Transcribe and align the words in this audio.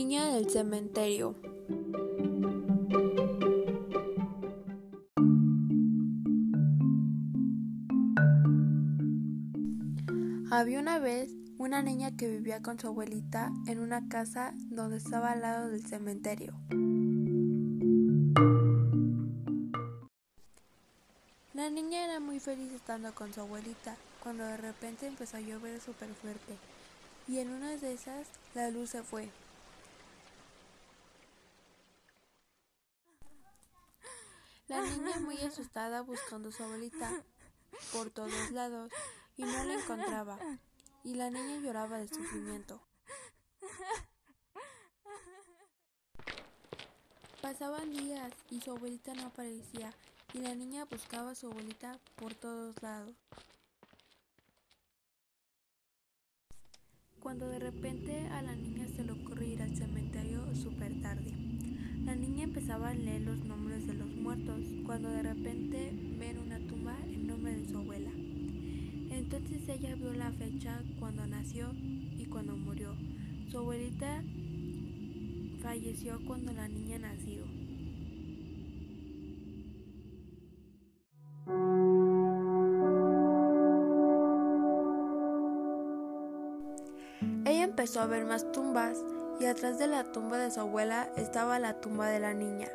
niña 0.00 0.32
del 0.32 0.48
cementerio. 0.48 1.36
Había 10.50 10.80
una 10.80 10.98
vez 11.00 11.28
una 11.58 11.82
niña 11.82 12.16
que 12.16 12.30
vivía 12.30 12.62
con 12.62 12.80
su 12.80 12.86
abuelita 12.86 13.52
en 13.66 13.78
una 13.78 14.08
casa 14.08 14.54
donde 14.70 14.96
estaba 14.96 15.32
al 15.32 15.42
lado 15.42 15.68
del 15.68 15.86
cementerio. 15.86 16.54
La 21.52 21.68
niña 21.68 22.06
era 22.06 22.20
muy 22.20 22.40
feliz 22.40 22.72
estando 22.72 23.14
con 23.14 23.34
su 23.34 23.42
abuelita 23.42 23.96
cuando 24.22 24.44
de 24.44 24.56
repente 24.56 25.06
empezó 25.06 25.36
a 25.36 25.40
llover 25.40 25.78
súper 25.78 26.08
fuerte 26.14 26.56
y 27.28 27.40
en 27.40 27.50
una 27.50 27.76
de 27.76 27.92
esas 27.92 28.26
la 28.54 28.70
luz 28.70 28.88
se 28.88 29.02
fue. 29.02 29.28
La 34.70 34.82
niña 34.82 35.18
muy 35.18 35.36
asustada 35.38 36.00
buscando 36.02 36.50
a 36.50 36.52
su 36.52 36.62
abuelita 36.62 37.10
por 37.92 38.08
todos 38.10 38.52
lados 38.52 38.92
y 39.36 39.42
no 39.42 39.64
la 39.64 39.74
encontraba, 39.74 40.38
y 41.02 41.16
la 41.16 41.28
niña 41.28 41.58
lloraba 41.60 41.98
de 41.98 42.06
sufrimiento. 42.06 42.80
Pasaban 47.42 47.90
días 47.90 48.32
y 48.48 48.60
su 48.60 48.70
abuelita 48.70 49.12
no 49.14 49.26
aparecía, 49.26 49.92
y 50.34 50.38
la 50.38 50.54
niña 50.54 50.84
buscaba 50.84 51.32
a 51.32 51.34
su 51.34 51.48
abuelita 51.48 51.98
por 52.14 52.36
todos 52.36 52.80
lados. 52.80 53.16
Cuando 57.18 57.48
de 57.48 57.58
repente 57.58 58.28
a 58.28 58.40
la 58.42 58.54
niña 58.54 58.86
se 58.94 59.02
le 59.02 59.10
ocurrió 59.10 59.48
ir 59.48 59.62
al 59.62 59.76
cementerio 59.76 60.46
súper 60.54 61.02
tarde. 61.02 61.34
La 62.04 62.14
niña 62.14 62.44
empezaba 62.44 62.88
a 62.88 62.94
leer 62.94 63.22
los 63.22 63.38
nombres 63.44 63.79
cuando 64.90 65.08
de 65.08 65.22
repente 65.22 65.92
ven 66.18 66.36
una 66.44 66.58
tumba 66.66 66.96
en 67.04 67.28
nombre 67.28 67.54
de 67.54 67.64
su 67.64 67.76
abuela. 67.78 68.10
Entonces 69.12 69.68
ella 69.68 69.94
vio 69.94 70.12
la 70.14 70.32
fecha 70.32 70.82
cuando 70.98 71.24
nació 71.28 71.68
y 72.18 72.26
cuando 72.28 72.56
murió. 72.56 72.96
Su 73.52 73.58
abuelita 73.58 74.24
falleció 75.62 76.18
cuando 76.26 76.52
la 76.52 76.66
niña 76.66 76.98
nació. 76.98 77.44
Ella 87.46 87.62
empezó 87.62 88.00
a 88.00 88.06
ver 88.06 88.24
más 88.24 88.50
tumbas 88.50 88.98
y 89.38 89.44
atrás 89.44 89.78
de 89.78 89.86
la 89.86 90.10
tumba 90.10 90.36
de 90.38 90.50
su 90.50 90.58
abuela 90.58 91.12
estaba 91.16 91.60
la 91.60 91.80
tumba 91.80 92.08
de 92.08 92.18
la 92.18 92.34
niña. 92.34 92.66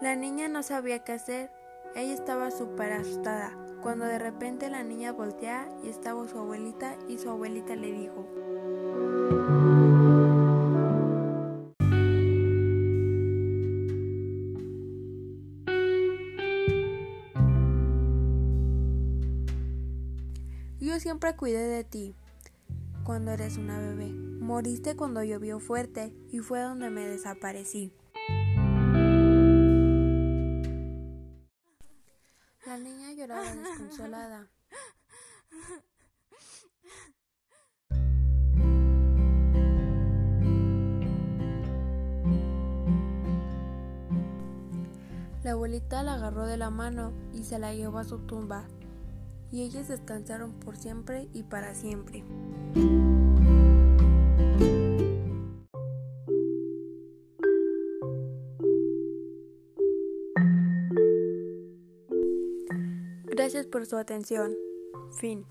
La 0.00 0.14
niña 0.14 0.46
no 0.46 0.62
sabía 0.62 1.00
qué 1.00 1.12
hacer, 1.12 1.50
ella 1.96 2.14
estaba 2.14 2.52
súper 2.52 2.92
asustada, 2.92 3.50
cuando 3.82 4.04
de 4.04 4.20
repente 4.20 4.70
la 4.70 4.84
niña 4.84 5.10
voltea 5.10 5.68
y 5.82 5.88
estaba 5.88 6.28
su 6.28 6.38
abuelita 6.38 6.94
y 7.08 7.18
su 7.18 7.28
abuelita 7.28 7.74
le 7.74 7.90
dijo, 7.90 8.24
Yo 20.78 21.00
siempre 21.00 21.34
cuidé 21.34 21.66
de 21.66 21.82
ti 21.82 22.14
cuando 23.02 23.32
eres 23.32 23.56
una 23.56 23.80
bebé. 23.80 24.12
Moriste 24.12 24.94
cuando 24.94 25.24
llovió 25.24 25.58
fuerte 25.58 26.14
y 26.30 26.38
fue 26.38 26.60
donde 26.60 26.88
me 26.88 27.06
desaparecí. 27.08 27.92
La 45.42 45.52
abuelita 45.52 46.02
la 46.02 46.14
agarró 46.14 46.46
de 46.46 46.58
la 46.58 46.68
mano 46.68 47.12
y 47.32 47.44
se 47.44 47.58
la 47.58 47.72
llevó 47.72 47.98
a 47.98 48.04
su 48.04 48.18
tumba, 48.18 48.64
y 49.50 49.62
ellas 49.62 49.88
descansaron 49.88 50.52
por 50.52 50.76
siempre 50.76 51.28
y 51.32 51.44
para 51.44 51.74
siempre. 51.74 52.22
Gracias 63.50 63.66
por 63.66 63.86
su 63.86 63.96
atención. 63.96 64.54
Fin. 65.18 65.46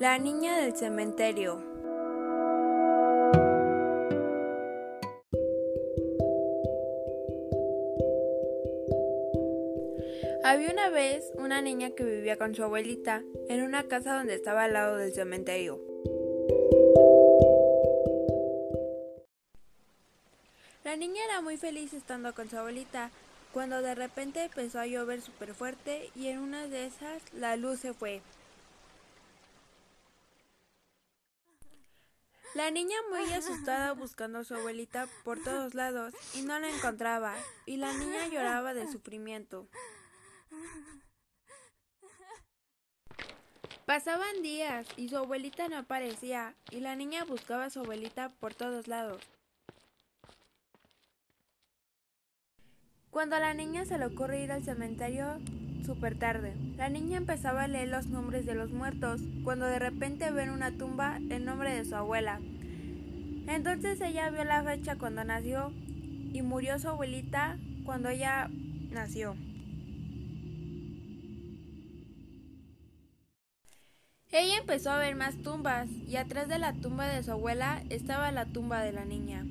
La 0.00 0.18
niña 0.18 0.58
del 0.58 0.74
cementerio. 0.74 1.62
Había 10.42 10.72
una 10.72 10.90
vez 10.90 11.30
una 11.38 11.62
niña 11.62 11.90
que 11.90 12.02
vivía 12.02 12.36
con 12.36 12.56
su 12.56 12.64
abuelita 12.64 13.22
en 13.48 13.62
una 13.62 13.86
casa 13.86 14.16
donde 14.16 14.34
estaba 14.34 14.64
al 14.64 14.72
lado 14.72 14.96
del 14.96 15.12
cementerio. 15.12 15.91
La 20.92 20.98
niña 20.98 21.24
era 21.24 21.40
muy 21.40 21.56
feliz 21.56 21.94
estando 21.94 22.34
con 22.34 22.50
su 22.50 22.58
abuelita, 22.58 23.10
cuando 23.54 23.80
de 23.80 23.94
repente 23.94 24.44
empezó 24.44 24.78
a 24.78 24.86
llover 24.86 25.22
súper 25.22 25.54
fuerte 25.54 26.10
y 26.14 26.26
en 26.26 26.38
una 26.38 26.66
de 26.66 26.84
esas 26.84 27.22
la 27.32 27.56
luz 27.56 27.80
se 27.80 27.94
fue. 27.94 28.20
La 32.54 32.70
niña 32.70 32.94
muy 33.08 33.32
asustada 33.32 33.92
buscando 33.92 34.40
a 34.40 34.44
su 34.44 34.54
abuelita 34.54 35.08
por 35.24 35.42
todos 35.42 35.72
lados 35.72 36.12
y 36.34 36.42
no 36.42 36.58
la 36.58 36.68
encontraba, 36.68 37.36
y 37.64 37.78
la 37.78 37.94
niña 37.94 38.26
lloraba 38.26 38.74
de 38.74 38.86
sufrimiento. 38.92 39.66
Pasaban 43.86 44.42
días 44.42 44.86
y 44.98 45.08
su 45.08 45.16
abuelita 45.16 45.68
no 45.68 45.78
aparecía, 45.78 46.54
y 46.70 46.80
la 46.80 46.96
niña 46.96 47.24
buscaba 47.24 47.64
a 47.64 47.70
su 47.70 47.80
abuelita 47.80 48.28
por 48.40 48.54
todos 48.54 48.88
lados. 48.88 49.22
Cuando 53.12 53.36
a 53.36 53.40
la 53.40 53.52
niña 53.52 53.84
se 53.84 53.98
le 53.98 54.06
ocurre 54.06 54.42
ir 54.42 54.52
al 54.52 54.64
cementerio 54.64 55.38
súper 55.84 56.18
tarde, 56.18 56.54
la 56.78 56.88
niña 56.88 57.18
empezaba 57.18 57.64
a 57.64 57.68
leer 57.68 57.88
los 57.88 58.06
nombres 58.06 58.46
de 58.46 58.54
los 58.54 58.70
muertos, 58.70 59.20
cuando 59.44 59.66
de 59.66 59.78
repente 59.78 60.30
ven 60.30 60.48
una 60.48 60.72
tumba 60.72 61.18
en 61.18 61.44
nombre 61.44 61.74
de 61.74 61.84
su 61.84 61.94
abuela. 61.94 62.40
Entonces 63.48 64.00
ella 64.00 64.30
vio 64.30 64.44
la 64.44 64.62
fecha 64.62 64.96
cuando 64.96 65.24
nació 65.24 65.74
y 66.32 66.40
murió 66.40 66.78
su 66.78 66.88
abuelita 66.88 67.58
cuando 67.84 68.08
ella 68.08 68.48
nació. 68.90 69.36
Ella 74.30 74.56
empezó 74.56 74.90
a 74.90 74.96
ver 74.96 75.16
más 75.16 75.36
tumbas 75.42 75.90
y 75.90 76.16
atrás 76.16 76.48
de 76.48 76.58
la 76.58 76.72
tumba 76.72 77.06
de 77.08 77.22
su 77.22 77.32
abuela 77.32 77.82
estaba 77.90 78.32
la 78.32 78.46
tumba 78.46 78.80
de 78.80 78.92
la 78.92 79.04
niña. 79.04 79.44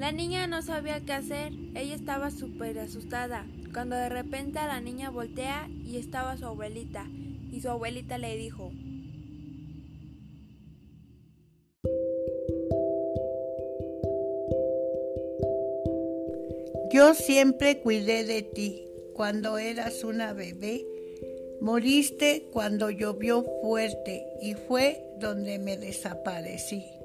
La 0.00 0.12
niña 0.12 0.46
no 0.46 0.62
sabía 0.62 1.04
qué 1.04 1.12
hacer, 1.12 1.52
ella 1.74 1.94
estaba 1.94 2.30
súper 2.30 2.78
asustada, 2.78 3.46
cuando 3.74 3.96
de 3.96 4.08
repente 4.08 4.54
la 4.54 4.80
niña 4.80 5.10
voltea 5.10 5.68
y 5.84 5.98
estaba 5.98 6.38
su 6.38 6.46
abuelita, 6.46 7.06
y 7.52 7.60
su 7.60 7.68
abuelita 7.68 8.16
le 8.16 8.34
dijo, 8.38 8.72
Yo 16.90 17.12
siempre 17.12 17.82
cuidé 17.82 18.24
de 18.24 18.40
ti 18.40 18.82
cuando 19.12 19.58
eras 19.58 20.02
una 20.02 20.32
bebé. 20.32 20.82
Moriste 21.60 22.48
cuando 22.54 22.88
llovió 22.88 23.44
fuerte 23.60 24.24
y 24.40 24.54
fue 24.54 25.04
donde 25.18 25.58
me 25.58 25.76
desaparecí. 25.76 26.99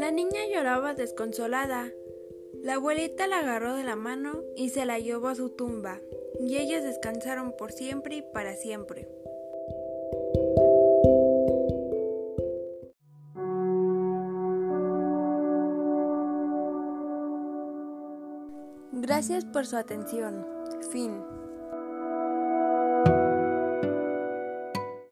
La 0.00 0.10
niña 0.10 0.40
lloraba 0.50 0.94
desconsolada. 0.94 1.92
La 2.62 2.76
abuelita 2.76 3.26
la 3.26 3.40
agarró 3.40 3.74
de 3.74 3.84
la 3.84 3.96
mano 3.96 4.44
y 4.56 4.70
se 4.70 4.86
la 4.86 4.98
llevó 4.98 5.28
a 5.28 5.34
su 5.34 5.50
tumba, 5.50 6.00
y 6.40 6.56
ellas 6.56 6.82
descansaron 6.82 7.52
por 7.52 7.70
siempre 7.70 8.16
y 8.16 8.22
para 8.22 8.54
siempre. 8.54 9.06
Gracias 18.92 19.44
por 19.44 19.66
su 19.66 19.76
atención. 19.76 20.46
Fin. 20.90 21.39